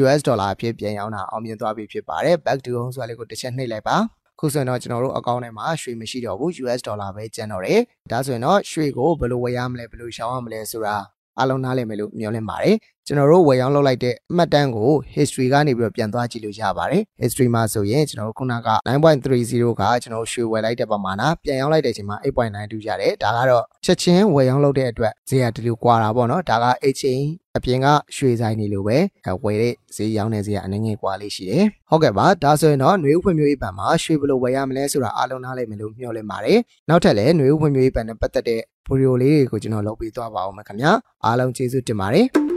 [0.00, 3.96] US ဒေါ်လာအဖြစ်ပြန်ရောင်းတာအောင်မြင်သွားပြီဖြစ်ပါတယ် back to home ဆိုတာလေးကိုတစ်ချက်နှိပ်လိုက်ပါ
[4.44, 7.80] ခုဆိုရင်တော့ကျွန်တော်တို့အကောင့်ထဲမှာရွှေမရှိတော့ဘူး US ဒေါ်လာပဲကျန်တော့တယ်
[8.10, 10.96] ဒါဆိုရင်တော့ရွှေကိုဘယ်လိုဝယ်ရမလဲဘယ်လိုရှောင်းရမလဲဆိုတာ
[11.38, 12.76] အားလုံးနားလည်မယ်လို့မျှော်လင့်ပါတယ်
[13.07, 18.57] ကျွန်တော်တို့ဝယ်ရောင်းလုပ်လိုက်တဲ့အမှတ်တမ်းကို history ကနေပြီးတော့ပြန်သွားကြည့်လို့ရပါတယ် history မှာဆိုရင်ကျွန်တော်တို့ခုနက
[18.87, 28.97] 9.30ကကျွန်တော်ရွှေဝယ်လိုက်တဲ့ပမာဏပြန်ရောင်းလိုက်တဲ့အချိန်မှာ8.92ရတယ်ဒါကတော့ချက်ချင်းဝယ်ရောင်းလုပ်တဲ့အတွက်ဈေးကဒီလိုကွာတာပေါ့နော်ဒါက exchange အပြင်ကရွှေဆိုင်နေလို့ပဲ
[29.43, 36.59] ဝယ်တဲ့ဈေးရောင်းတဲ့ဈေးကအနည်းငယ်ကွာလေးရှိတယ်။ဟုတ်ကဲ့ပါဒါဆိုရင်တော့ຫນွေဥဖွံ့ဖြိုးရေးဘဏ်မှာရွှေဘယ်လိုဝယ်ရမလဲဆိုတာအားလုံးနားလည်မယ်လို့မျှော်လင့်ပါတယ်။
[36.89, 40.91] နောက်ထပ်လည်းຫນွေဥဖွံ့ဖြိုးရေးဘဏ်နဲ့ပတ်သက်တဲ့ဗီဒီယိုလေးတွေကိုကျွန်တော်လုပ်ပေးသွားပါအောင်မယ်ခင်ဗျာ။
[41.25, 42.27] အားလုံးကျေးဇူးတင်ပါတယ်။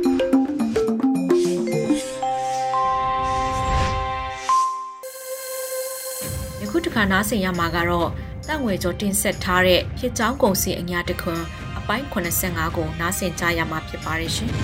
[6.88, 8.10] တစ်ခါနားဆင်ရမှာကတော့
[8.48, 11.46] တန့်ငွေကျော်တင်ဆက်ထားတဲ့ဖြစ်ချောင်းကုံစီအညာတခွန်း
[11.78, 14.52] အပိုင်း85ကိုနားဆင်ကြရမှာဖြစ်ပါတယ်ရှင်။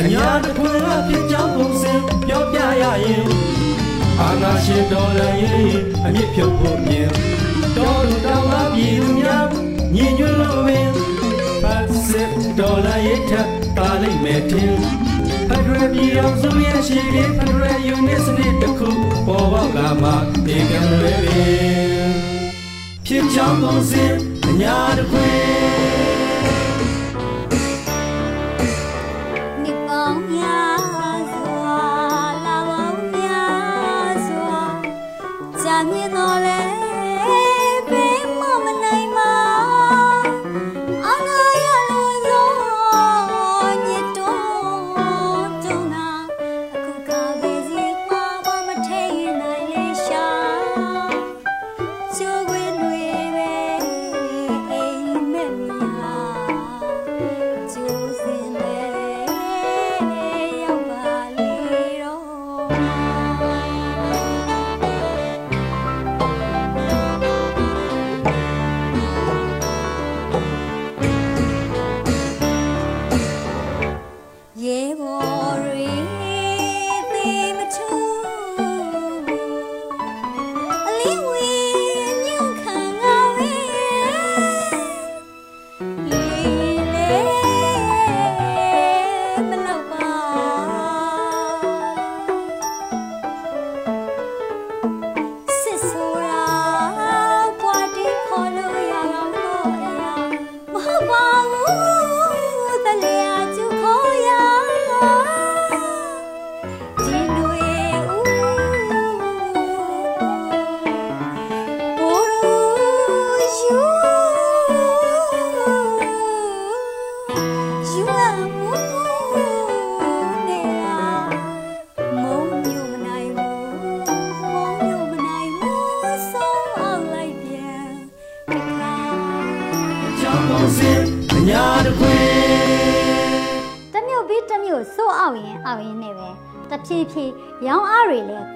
[0.00, 1.92] အညာတခွင်အဖြစ်ကြောင်းပုံစံ
[2.26, 3.24] ပြောပြရရင်
[4.20, 7.10] အာနာရှင်တော်လည်းအမြင့်ဖြုတ်ဖို့မြင်
[7.76, 9.46] တော်လူတော်မှာပြည်သူများ
[9.94, 10.88] ညီညွတ်လို့ပင်
[11.62, 15.03] ဖတ်စစ်တော်လည်းထပ်ပါလိမ့်မယ်တင်
[15.48, 18.90] ဖက်ဒရယ်ပြည်အောင်စုရဲ့ရှိတဲ့ဖက်ဒရယ်ယူနစ်စနစ်တစ်ခု
[19.26, 20.10] ပေါ်ပေါက်လာမှ
[20.44, 22.12] ဒီကံလွယ်ပင်
[23.06, 24.04] ဖြစ်ချောင်းပုံစံ
[24.46, 26.23] အညာတခွင်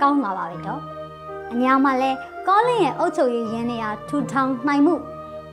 [0.03, 0.81] ကောင်းလာပါပဲတော့
[1.53, 2.11] အညာမှာလဲ
[2.49, 4.95] ကောလင်းရဲ့အုတ်ချုပ်ရည်ရင်းနေရာထူထောင်နိုင်မှု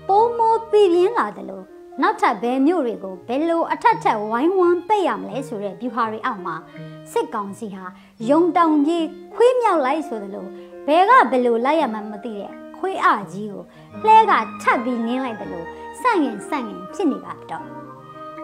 [0.07, 1.65] ပိုးမိုးပြည်ပြင်းလာတယ်လို့
[2.01, 6.55] နောက်ထပ်ဘယ်မျိုးတွေကိုဘယ်လိုအထက်ထက်ဝိုင်းဝန်းပိတ်ရမလဲဆိုတဲ့ view ဟာတွေအောက်မှာ
[7.11, 7.85] စစ်ကောင်စီဟာ
[8.29, 9.05] ယုံတောင်ကြီး
[9.35, 10.49] ခွေးမြောက်လိုက်ဆိုတယ်လို့
[10.87, 13.63] ဘယ်ကဘယ်လိုလိုက်ရမှန်းမသိတဲ့ခွေးအကြီးကို
[14.05, 15.67] လှဲကထပ်ပြီးနင်းလိုက်တယ်လို့
[16.01, 17.65] စန့်ရင်စန့်ရင်ဖြစ်နေပါတော့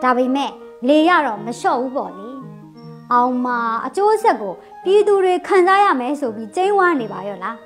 [0.03, 0.51] ဒါပေမဲ့
[0.87, 2.30] လေရတော့မလျှော့ဘူးပေါ့လေ
[3.13, 3.47] အောင်မ
[3.85, 7.57] အကျိုးဆက်ကိုပြည်သူတွေခံစားရမယ်ဆိုပြီးကျင်းဝါနေပါရောလား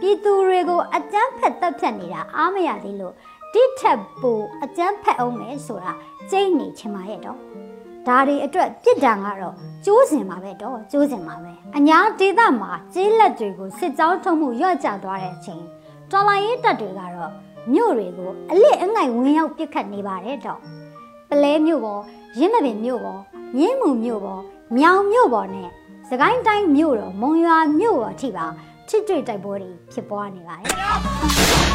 [0.00, 3.14] ပြည်သူတွေကိုအကြမ်းဖက်တပ်ဖြတ်နေတာအားမရသေးလို့
[3.52, 5.92] တိထက်ပိုအကြမ်းဖက်အောင်မယ်ဆိုတာ
[6.30, 7.38] ကျင်းနေချင်ပါရဲ့တော့
[8.06, 9.54] ဒါတွေအတွက်ပြစ်ဒဏ်ကတော့
[9.84, 15.62] ကျိုးစင်ပါပဲတော့ကျိုးစင်ပါပဲအညာဒေသမှာကျေးလက်တွေကိုစစ်ကြောင်းထုံးမှုရော့ကျသွားတဲ့အချိန်
[16.10, 17.30] ထတော်လိုင်းရေးတပ်တွေကတော့
[17.72, 20.60] မြို့တွေကိုအလစ်အငိုက်ဝင်ရောက်ပစ်ခတ်နေပါတယ်တော့
[21.30, 22.02] ပလဲမြို့ပေါ်
[22.38, 23.20] ရင်းမပင်မြို့ပေါ်
[23.56, 24.42] မြင်းမှုမြို့ပေါ်
[24.78, 25.68] မြောင်မြို့ပေါ်နဲ့
[26.08, 28.46] စကိုင်းတိုင်းမြို့တော်မုံရွာမြို့ပေါ်အထိပါ
[28.88, 31.71] ထိတွေ့တိုက်ပွဲတွေဖြစ်ပွားနေပါတယ်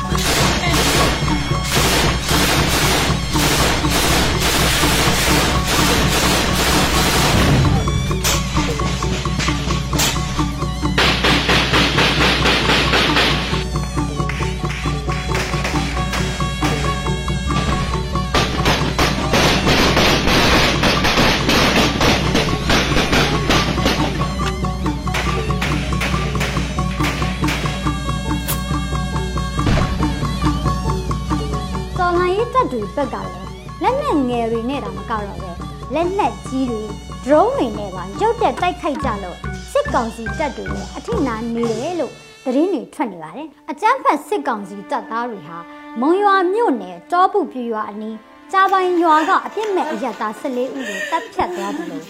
[32.98, 33.48] တပ်တွေဘက်ကလည်း
[33.84, 35.52] လက်နက်ငယ်တွေနဲ့တောင်မကောက်တော့ပဲ
[35.94, 36.82] လက်နက်ကြီးတွေ
[37.26, 39.38] drone တွေနဲ့ပါရုတ်တက်တိုက်ခိုက်ကြလို့
[39.72, 42.13] စစ်ကောင်စီတပ်တွေလည်းအထိနာနေတယ်လို့
[42.46, 45.58] သတင်းတွေထွက်နေပါတယ်အကြမ်းဖက်စစ်ကောင်စီတပ်သားတွေဟာ
[46.02, 48.18] မုံရွာမြို့နယ်တောပုပြရွာအနီး
[48.52, 52.04] ကြားပိုင်ရွာကအပြစ်မဲ့အရက်သား14ဦးကိုတပ်ဖြတ်သွားတယ်လို့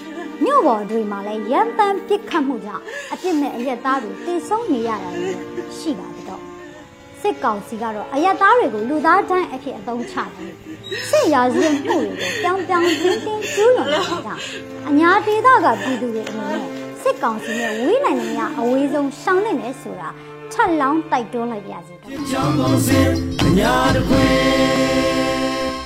[0.44, 5.38] မြို့ပေါ်တွေမှာလည်းရန်ပန်းပစ်ခတ်မှုကြောင့်အပြစ်မဲ့အရက်သားတွေတေဆုံးနေရတာလည်း
[5.78, 6.47] ရှိပါတယ်တော့
[7.22, 10.54] စစ်ကောင်စီကတော့အယက်သားတွေကိုလူသားတန်းအဖြစ်အသုံးချတယ်
[11.10, 14.42] စစ်ရာဇဝတ်မှုတွေကိုပြောင်းပြောင်းတင်းတင်းကျူးလွန်နေတာကြောင့်
[14.90, 16.62] အညာဒေသကပြည်သူတွေအနေနဲ့
[17.02, 20.10] စစ်ကောင်စီနဲ့ဝေးနိုင်နေရအဝေးဆုံးရှောင်းနေတယ်ဆိုတာ
[20.52, 23.10] ထပ်လောင်းတိုက်တွန်းလိုက်ပါစီတော့ကြောင်းကုန်စင်
[23.44, 24.24] အညာတခွေ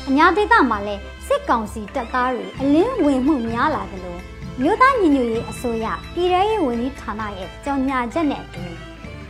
[0.10, 0.96] အညာဒေသမှာလဲ
[1.28, 4.22] စစ်ကောင်စီတပ်သားတွေအလင်းဝင်မှုများလာတယ်လို့
[4.62, 8.64] မြို့သားညီညွတ်ရေးအစိုးရပြည်ထရေးဝန်ကြီးဌာနရဲ့ကြော်ညာချက်နဲ့အတူ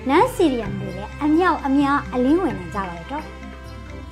[0.10, 3.26] နန်းစီရီယမ်တွေလည်းအမြောက်အများအလင်းဝင်နေကြပါတယ်တော့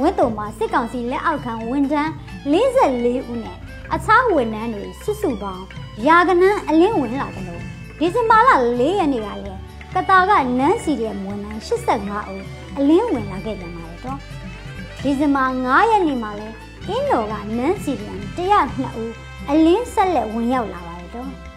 [0.01, 2.11] ဝင်းတုံမှာစစ်ကောင်စီလက်အောက်ခံဝန်ထမ်း
[2.51, 3.55] 44ဦးနဲ့
[3.93, 5.65] အခြားဝန်ထမ်းတွေစုစုပေါင်း
[6.07, 7.61] ရာကနန်းအလင်းဝင်လာတယ်လို့
[7.99, 9.59] ဒီဇင်ဘာလ4ရက်နေ့ကလည်း
[9.93, 12.43] ကတာကနန်းစီရီယမ်ဝန်ထမ်း85ဦး
[12.77, 14.19] အလင်းဝင်လာခဲ့ကြပါတယ်တော့
[15.03, 16.47] ဒီဇင်ဘာ9ရက်နေ့မှာလဲ
[16.87, 19.13] အင်းတော်ကနန်းစီရန်102ဦး
[19.49, 21.48] အလင်းဆက်လက်ဝင်ရောက်လာပါတယ်တော့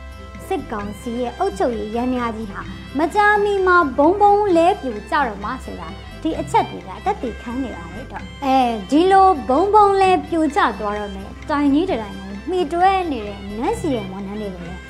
[0.49, 2.61] စစ်ကောင်စီရဲ့အုပ်ချုပ်ရေးရန်ရာကြီးဟာ
[2.99, 5.89] မကြာမီမှာဘုံဘုံလဲပြူကြတော့မှဆိုတာ
[6.23, 8.57] ဒီအချက်တွေကတက်တည်ခန်းနေပါတယ်တော့အဲ
[8.91, 14.81] ဒီလိုဘုံဘုံလဲပြူကြသွားတော့မယ်တိုင်ကြီးတတိုင်းကိုမှီတွဲနေတဲ့နန်းစီရန်ဝန်ထမ်းတွေကိုလည်း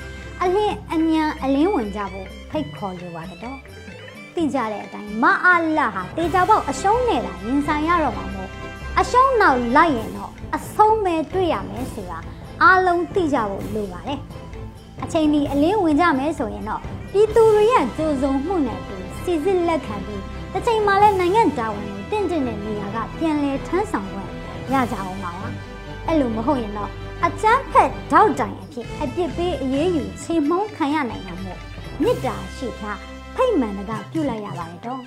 [0.41, 3.57] အလင်းအမြန်အလင်းဝင်ကြဖို့ဖိတ်ခေါ်လိုပါတယ်တော့
[4.35, 8.49] သိကြတဲ့အတိုင်းမအားလာဟာတေချာပေါက်အရှုံးနေတာရင်ဆိုင်ရတော့မှာမို့
[8.99, 12.19] အရှုံးနောက်လိုက်ရင်တော့အဆုံးပဲတွေ့ရမယ်ဆိုတာ
[12.63, 14.19] အားလုံးသိကြဖို့လိုပါတယ်
[15.03, 16.81] အချိန်ဒီအလင်းဝင်ကြမယ်ဆိုရင်တော့
[17.13, 24.29] ပြည်သူတွေရဲ့ကြိုးစုံမှုနဲ့အတူစီစစ်လက်ခံပြီးတစ်ချိန်မှလည်းနိုင်ငံတာဝန်ကိုတင့်တင့်တဲ့နေရာကပြန်လည်ထမ်းဆောင်ခွင့်
[24.73, 25.47] ရကြအောင်ပါပါ
[26.07, 26.89] အဲ့လိုမဟုတ်ရင်တော့
[27.25, 31.59] အကျန်းဖက်ထောက်တိုင်အဖြစ်အပြစ်ပေးအရေးယူချိန်မှုန်းခံရနိုင်တာမို့
[32.01, 32.99] မြစ်တာရှိဖြား
[33.35, 35.01] ဖိတ်မှန်တကပြုတ်လိုက်ရပါတယ်တော့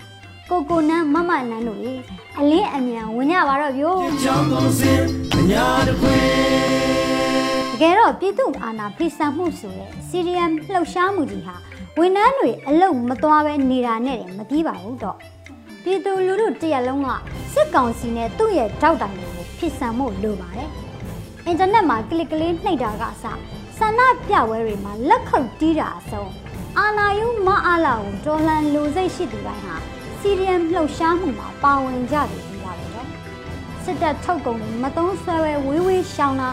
[0.50, 1.94] ကိုကိုနန်းမမနန်းတို့လေ
[2.38, 5.02] အလင်းအမြန်ဝင်ကြပါတော့ဗျို့ကြောင်းကုန်စင်
[5.36, 7.05] အညာတခွေ
[7.76, 11.56] တကယ်တော့ပြည်သူအာဏာဖိစံမှုဆိုတဲ့စီရီယမ်လှုပ်ရှားမှုကြီးဟာ
[11.98, 15.16] ဝန်ထမ်းတွေအလုံမသွားပဲနေတာနဲ့တည်းမပြီးပါဘူးတော့
[15.84, 17.08] ပြည်သူလူထုတရက်လုံးက
[17.54, 20.70] စစ်ကောင်စီနဲ့သူ့ရဲ့ထောက်တိုင်တွေကိုဖိစံမှုလိုပါတယ်
[21.46, 23.24] အင်တာနက်မှာကလစ်ကလေးနှိပ်တာကအစ
[23.78, 26.32] ဆန္ဒပြပွဲတွေမှာလက်ခုပ်တီးတာအဆုံး
[26.78, 29.76] အာနာယုမအားလာကိုတော်လန်လိုစိတ်ရှိသူတိုင်းဟာ
[30.20, 33.08] စီရီယမ်လှုပ်ရှားမှုမှာပါဝင်ကြတယ်ပြီးပါပဲတော့
[33.84, 36.50] စစ်တပ်ထုတ်ကုန်တွေမသုံးဆွဲဝဲဝေးဝေးရှောင်းတာ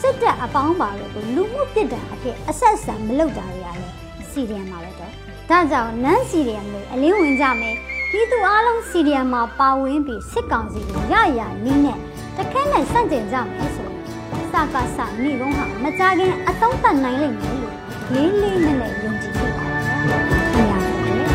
[0.00, 3.92] စစ်တပ်အပေါင်းပါတွေကိုလူမှုပြစ်ဒဏ်အဖြစ်အဆက်ဆံမလုပ်တာတွေရတယ်
[4.30, 5.12] စီရီယမ်မှာပဲတော့
[5.50, 7.74] ဒါကြောင့်နန်းစီရီယမ်တွေအလင်းဝင်ကြမယ်
[8.10, 11.98] ပြည်သူအလုံးစီရီယမ်မှာပါဝင်ပြီးစစ်ကောင်စီကိုရရနည်းနဲ့
[12.36, 14.02] တခဲနဲ့စန့်ကျင်ကြမယ်ဆိုရင်
[14.50, 17.74] စကားစနေကုန်းဟာမကြခင်အသုံးသတ်နိုင်လိမ့်မယ်လို့
[18.12, 19.82] လေးလေးနက်နက်ယုံကြည်ဖြစ်ပါတယ်။
[20.54, 21.34] အများကြီးပဲ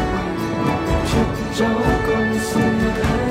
[1.57, 3.30] ။ကြောင်းကုန်စင်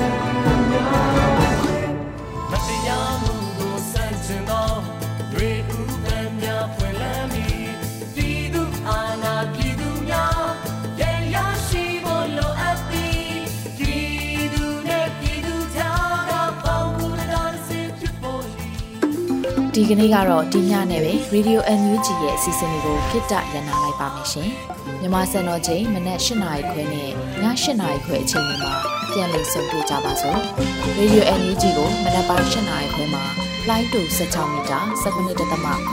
[19.75, 24.49] ဒီကနေ့ကတော့ဒီညနဲ့ပဲ Radio NUG ရဲ့အစီအစဉ်လေးကိုခਿੱတရနာလိုက်ပါမယ်ရှင်။
[25.01, 27.11] မြန်မာစံတော်ချိန်မနက်၈နာရီခွဲနဲ့ည
[27.43, 27.43] ၈
[27.81, 28.73] နာရီခွဲအချိန်တွေမှာ
[29.11, 30.39] ပြန်လည်ဆုံတွေ့ကြပါစို့။
[30.99, 33.23] Radio NUG ကိုမနက်ပိုင်း၈နာရီခွဲမှာ
[33.69, 35.43] လိုင်းတူ16မီတာ17.8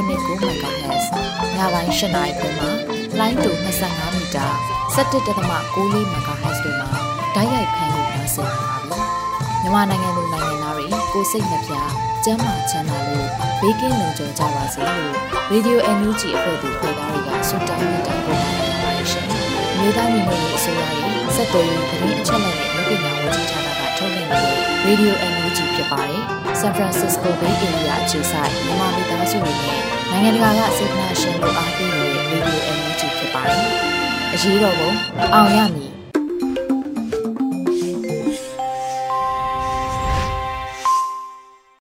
[0.09, 1.07] MHz
[1.57, 2.69] ညပိုင်း၈နာရီခွဲမှာ
[3.19, 3.51] လိုင်းတူ
[3.85, 4.47] 25မီတာ
[4.97, 5.59] 17.6 MHz တို့မှာ
[7.35, 9.01] ဓာတ်ရိုက်ဖမ်းလို့နိုင်စေပါပြီ။
[9.63, 13.29] မြန်မာနိုင်ငံသူနိုင်ငံသားတွေကိုစိတ်နှပြ ကျန်းမာချမ်းသာလို့
[13.61, 15.13] ဘေးကင်းလုံခြုံကြပါစေလို့
[15.53, 19.27] Radio NUG အဖွဲ့သူဖွဲ့သားတွေကဆုတောင်းမေတ္တာပို့သပါတယ်ရှင်။
[19.79, 26.23] မျိုးသားညီညွတ်ရေးအစိုးရရဲ့စက်တော်ရေးသတင်းအချက်အလက်နဲ့လူပညာဝန်ကြီးဌာနကထုတ်လွှင့်နေတဲ့ Radio NUG ဖြစ်ပါတယ်။
[26.61, 33.63] San Francisco Bay Area အခြေစိုက်မြန်မာမိသားစုတွေနဲ့နိုင်ငံတကာကစေတနာရှင်တို့အားပေးနေတဲ့ Radio NUG ဖြစ်ပါတယ်။
[34.35, 34.91] အရေးတော်ပုံ
[35.35, 35.98] အောင်ရမည်